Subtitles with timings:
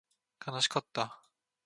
[0.43, 1.21] 悲しかった